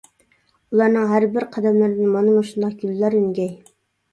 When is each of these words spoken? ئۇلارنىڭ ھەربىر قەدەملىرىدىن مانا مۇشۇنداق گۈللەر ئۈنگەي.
ئۇلارنىڭ 0.75 1.05
ھەربىر 1.11 1.45
قەدەملىرىدىن 1.57 2.09
مانا 2.15 2.33
مۇشۇنداق 2.39 2.75
گۈللەر 2.85 3.19
ئۈنگەي. 3.21 3.53